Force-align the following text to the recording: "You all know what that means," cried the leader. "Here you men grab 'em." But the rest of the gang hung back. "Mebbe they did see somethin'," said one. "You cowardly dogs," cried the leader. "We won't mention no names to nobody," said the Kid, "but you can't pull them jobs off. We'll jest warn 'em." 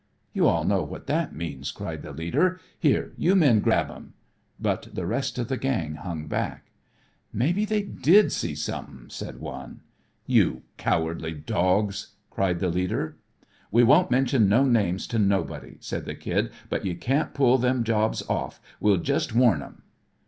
"You 0.33 0.47
all 0.47 0.63
know 0.63 0.81
what 0.81 1.05
that 1.05 1.35
means," 1.35 1.71
cried 1.71 2.01
the 2.01 2.11
leader. 2.11 2.59
"Here 2.79 3.13
you 3.19 3.35
men 3.35 3.59
grab 3.59 3.91
'em." 3.91 4.13
But 4.59 4.87
the 4.95 5.05
rest 5.05 5.37
of 5.37 5.47
the 5.47 5.57
gang 5.57 5.93
hung 5.93 6.25
back. 6.25 6.71
"Mebbe 7.31 7.67
they 7.67 7.83
did 7.83 8.31
see 8.31 8.55
somethin'," 8.55 9.11
said 9.11 9.39
one. 9.39 9.81
"You 10.25 10.63
cowardly 10.77 11.33
dogs," 11.33 12.15
cried 12.31 12.57
the 12.59 12.69
leader. 12.69 13.17
"We 13.71 13.83
won't 13.83 14.09
mention 14.09 14.49
no 14.49 14.65
names 14.65 15.05
to 15.05 15.19
nobody," 15.19 15.77
said 15.81 16.05
the 16.05 16.15
Kid, 16.15 16.49
"but 16.67 16.83
you 16.83 16.95
can't 16.95 17.35
pull 17.35 17.59
them 17.59 17.83
jobs 17.83 18.23
off. 18.27 18.59
We'll 18.79 18.97
jest 18.97 19.35
warn 19.35 19.61
'em." 19.61 19.83